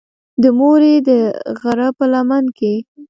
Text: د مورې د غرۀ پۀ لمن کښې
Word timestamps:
د 0.41 0.43
مورې 0.59 0.93
د 1.07 1.09
غرۀ 1.59 1.87
پۀ 1.97 2.05
لمن 2.13 2.45
کښې 2.57 2.73